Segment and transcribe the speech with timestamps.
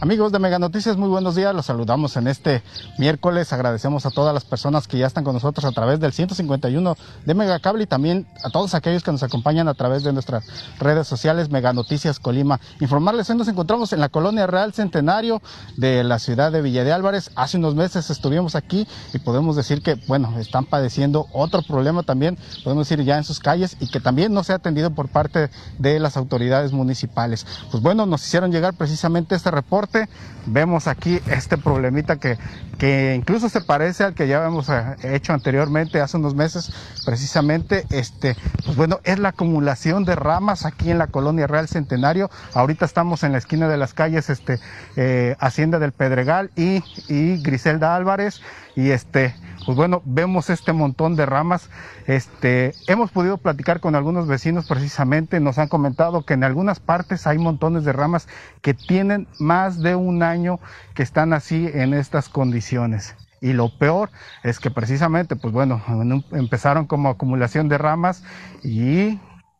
[0.00, 1.52] Amigos de Mega Noticias, muy buenos días.
[1.52, 2.62] Los saludamos en este
[2.98, 3.52] miércoles.
[3.52, 7.34] Agradecemos a todas las personas que ya están con nosotros a través del 151 de
[7.34, 10.44] Megacable y también a todos aquellos que nos acompañan a través de nuestras
[10.78, 12.60] redes sociales Mega Noticias Colima.
[12.80, 15.42] Informarles, hoy nos encontramos en la colonia Real Centenario
[15.76, 17.32] de la ciudad de Villa de Álvarez.
[17.34, 22.38] Hace unos meses estuvimos aquí y podemos decir que, bueno, están padeciendo otro problema también,
[22.62, 25.50] podemos decir ya en sus calles y que también no se ha atendido por parte
[25.78, 27.44] de las autoridades municipales.
[27.72, 29.87] Pues bueno, nos hicieron llegar precisamente este reporte
[30.46, 32.38] vemos aquí este problemita que,
[32.78, 36.72] que incluso se parece al que ya hemos eh, hecho anteriormente hace unos meses,
[37.04, 42.30] precisamente, este, pues bueno, es la acumulación de ramas aquí en la colonia Real Centenario.
[42.54, 44.58] Ahorita estamos en la esquina de las calles, este,
[44.96, 48.40] eh, Hacienda del Pedregal y, y Griselda Álvarez,
[48.76, 49.34] y este,
[49.66, 51.68] pues bueno, vemos este montón de ramas.
[52.06, 57.26] Este, hemos podido platicar con algunos vecinos precisamente, nos han comentado que en algunas partes
[57.26, 58.28] hay montones de ramas
[58.62, 60.60] que tienen más de un año
[60.94, 63.16] que están así en estas condiciones.
[63.40, 64.10] Y lo peor
[64.42, 65.80] es que precisamente, pues bueno,
[66.32, 68.24] empezaron como acumulación de ramas
[68.64, 69.18] y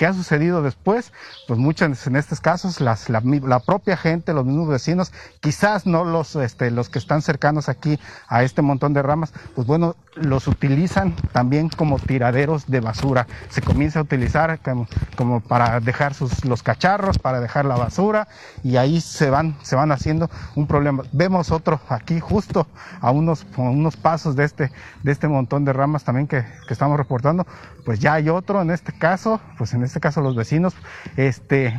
[0.00, 1.12] ¿Qué ha sucedido después?
[1.46, 3.20] Pues muchas en estos casos las, la,
[3.60, 8.42] propia gente, los mismos vecinos, quizás no los, este, los que están cercanos aquí a
[8.42, 13.26] este montón de ramas, pues bueno, los utilizan también como tiraderos de basura.
[13.50, 18.26] Se comienza a utilizar como, como, para dejar sus, los cacharros, para dejar la basura
[18.64, 21.02] y ahí se van, se van haciendo un problema.
[21.12, 22.66] Vemos otro aquí justo
[23.02, 26.72] a unos, a unos pasos de este, de este montón de ramas también que, que
[26.72, 27.46] estamos reportando.
[27.84, 30.74] Pues ya hay otro en este caso, pues en este este caso los vecinos,
[31.16, 31.78] este,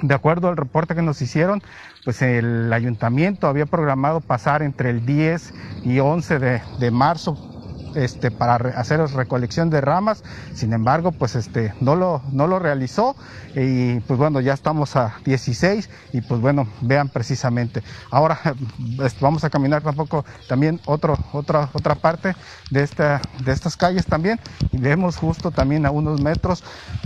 [0.00, 1.62] de acuerdo al reporte que nos hicieron,
[2.04, 5.52] pues el ayuntamiento había programado pasar entre el 10
[5.84, 7.49] y 11 de, de marzo
[7.94, 10.22] este, para hacer recolección de ramas,
[10.54, 13.16] sin embargo, pues este, no lo, no lo realizó.
[13.54, 17.82] Y pues bueno, ya estamos a 16 y pues bueno, vean precisamente.
[18.10, 18.38] Ahora
[19.20, 22.34] vamos a caminar tampoco también otro, otra, otra parte
[22.70, 24.38] de, esta, de estas calles también.
[24.72, 26.62] Y vemos justo también a unos metros,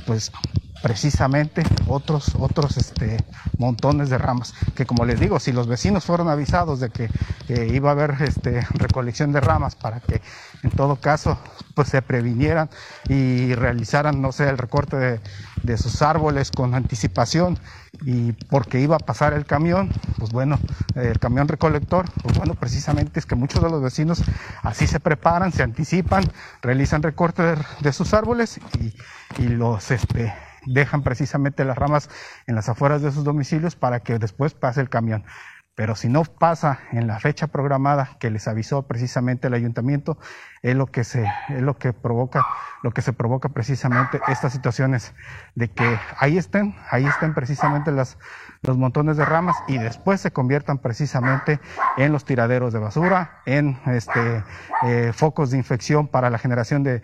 [0.07, 0.31] pues
[0.85, 3.17] precisamente otros, otros este,
[3.57, 4.53] montones de ramas.
[4.77, 7.09] Que como les digo, si los vecinos fueron avisados de que
[7.73, 10.21] iba a haber este, recolección de ramas para que
[10.63, 11.39] en todo caso
[11.73, 12.69] pues se previnieran
[13.09, 15.21] y realizaran, no sé, el recorte de,
[15.63, 17.59] de sus árboles con anticipación
[18.03, 20.59] y porque iba a pasar el camión, pues bueno,
[20.97, 24.23] el camión recolector, pues bueno, precisamente es que muchos de los vecinos
[24.63, 26.31] así se preparan, se anticipan,
[26.61, 30.35] realizan recorte de, de sus árboles y, y los este
[30.67, 32.11] dejan precisamente las ramas
[32.47, 35.25] en las afueras de sus domicilios para que después pase el camión.
[35.75, 40.19] Pero si no pasa en la fecha programada que les avisó precisamente el ayuntamiento,
[40.65, 42.47] es lo que se, es lo que provoca,
[42.83, 45.13] lo que se provoca precisamente estas situaciones
[45.55, 48.17] de que ahí estén, ahí estén precisamente las,
[48.63, 51.61] los montones de ramas y después se conviertan precisamente
[51.99, 54.43] en los tiraderos de basura, en este,
[54.87, 57.03] eh, focos de infección para la generación de,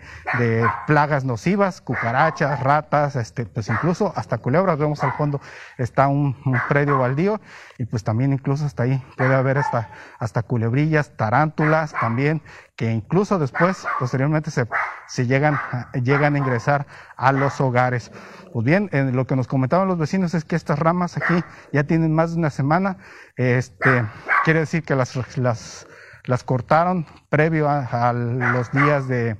[0.87, 4.79] plagas nocivas, cucarachas, ratas, este, pues incluso hasta culebras.
[4.79, 5.39] Vemos al fondo
[5.77, 7.39] está un, un, predio baldío
[7.77, 9.89] y pues también incluso hasta ahí puede haber hasta,
[10.19, 12.41] hasta culebrillas, tarántulas también
[12.75, 14.67] que incluso después, posteriormente, se,
[15.07, 15.59] se llegan,
[16.03, 18.11] llegan a ingresar a los hogares.
[18.51, 21.83] Pues bien, en lo que nos comentaban los vecinos es que estas ramas aquí ya
[21.83, 22.97] tienen más de una semana.
[23.35, 24.03] Este,
[24.43, 29.37] quiere decir que las, las, cortaron previo a, a los días de,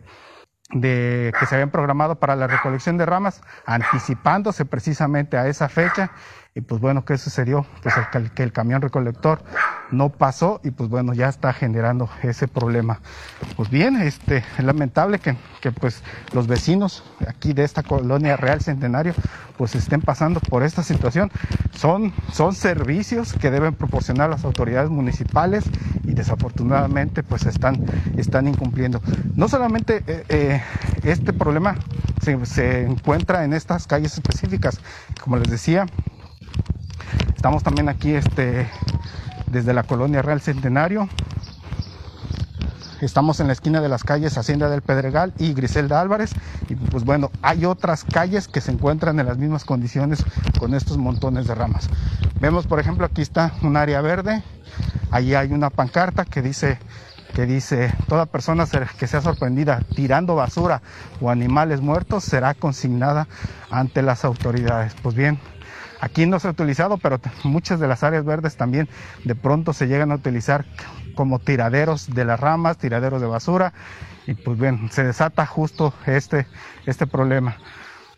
[0.73, 6.11] de, que se habían programado para la recolección de ramas, anticipándose precisamente a esa fecha.
[6.53, 7.65] Y pues bueno, ¿qué sucedió?
[7.81, 7.95] Pues
[8.35, 9.41] que el camión recolector
[9.89, 12.99] no pasó y pues bueno, ya está generando ese problema.
[13.55, 16.03] Pues bien, este, es lamentable que, que pues
[16.33, 19.13] los vecinos aquí de esta colonia Real Centenario
[19.57, 21.31] pues estén pasando por esta situación.
[21.73, 25.63] Son, son servicios que deben proporcionar las autoridades municipales
[26.03, 27.85] y desafortunadamente pues están,
[28.17, 29.01] están incumpliendo.
[29.35, 30.61] No solamente eh, eh,
[31.03, 31.77] este problema
[32.21, 34.81] se, se encuentra en estas calles específicas,
[35.21, 35.85] como les decía,
[37.35, 38.69] estamos también aquí este,
[39.47, 41.09] desde la colonia Real Centenario.
[43.01, 46.33] Estamos en la esquina de las calles Hacienda del Pedregal y Griselda Álvarez.
[46.69, 50.23] Y pues bueno, hay otras calles que se encuentran en las mismas condiciones
[50.59, 51.89] con estos montones de ramas.
[52.39, 54.43] Vemos, por ejemplo, aquí está un área verde.
[55.09, 56.77] Ahí hay una pancarta que dice
[57.33, 58.67] que dice, toda persona
[58.99, 60.81] que sea sorprendida tirando basura
[61.21, 63.27] o animales muertos será consignada
[63.69, 64.93] ante las autoridades.
[65.01, 65.39] Pues bien,
[66.01, 68.89] aquí no se ha utilizado, pero muchas de las áreas verdes también
[69.23, 70.65] de pronto se llegan a utilizar
[71.15, 73.73] como tiraderos de las ramas, tiraderos de basura
[74.27, 76.47] y pues bien, se desata justo este,
[76.85, 77.57] este problema.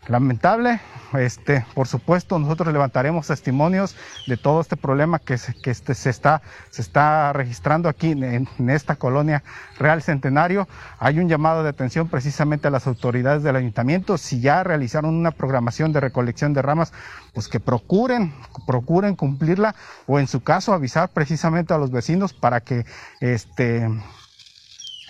[0.08, 0.82] Lamentable,
[1.14, 3.96] este, por supuesto, nosotros levantaremos testimonios
[4.28, 6.42] de todo este problema que, se, que este, se, está,
[6.72, 9.44] se está registrando aquí en, en, esta colonia
[9.80, 10.68] Real Centenario.
[11.00, 14.18] Hay un llamado de atención precisamente a las autoridades del ayuntamiento.
[14.18, 16.92] Si ya realizaron una programación de recolección de ramas,
[17.34, 18.34] pues que procuren,
[18.68, 19.74] procuren cumplirla
[20.06, 22.86] o en su caso avisar precisamente a los vecinos para que
[23.22, 23.88] este,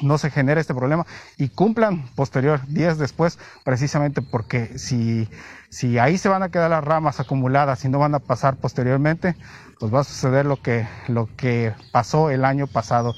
[0.02, 1.06] no se genere este problema
[1.38, 5.30] y cumplan posterior, días después, precisamente porque si,
[5.70, 9.36] si ahí se van a quedar las ramas acumuladas y no van a pasar posteriormente,
[9.80, 13.14] pues va a suceder lo que, lo que pasó el año pasado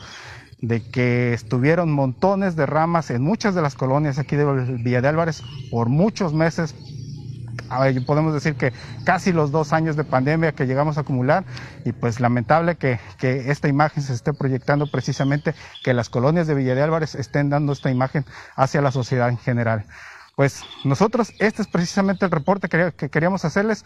[0.61, 4.45] de que estuvieron montones de ramas en muchas de las colonias aquí de
[4.83, 6.75] Villa de Álvarez por muchos meses
[8.05, 8.73] podemos decir que
[9.03, 11.45] casi los dos años de pandemia que llegamos a acumular
[11.83, 16.55] y pues lamentable que, que, esta imagen se esté proyectando precisamente, que las colonias de
[16.55, 18.25] Villa de Álvarez estén dando esta imagen
[18.55, 19.85] hacia la sociedad en general.
[20.35, 23.85] Pues nosotros, este es precisamente el reporte que, que queríamos hacerles.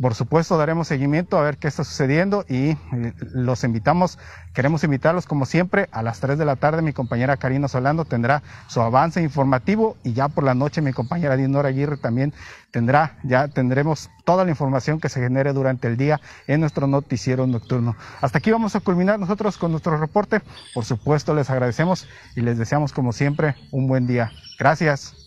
[0.00, 2.76] Por supuesto, daremos seguimiento a ver qué está sucediendo y
[3.34, 4.18] los invitamos,
[4.54, 6.80] queremos invitarlos como siempre a las 3 de la tarde.
[6.80, 11.36] Mi compañera Karina Solano tendrá su avance informativo y ya por la noche mi compañera
[11.36, 12.32] Dinora Aguirre también
[12.70, 17.46] tendrá, ya tendremos toda la información que se genere durante el día en nuestro noticiero
[17.46, 17.94] nocturno.
[18.22, 20.40] Hasta aquí vamos a culminar nosotros con nuestro reporte.
[20.72, 24.32] Por supuesto, les agradecemos y les deseamos como siempre un buen día.
[24.58, 25.19] Gracias.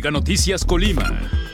[0.00, 1.49] Mega Noticias Colima.